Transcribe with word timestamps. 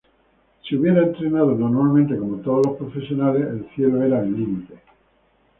Si 0.67 0.75
hubiera 0.75 1.03
entrenado 1.03 1.51
normalmente 1.53 2.17
como 2.17 2.37
todos 2.37 2.65
los 2.65 2.77
profesionales, 2.77 3.47
el 3.47 3.69
cielo 3.75 4.01
era 4.01 4.21
el 4.23 4.35
límite"". 4.35 4.73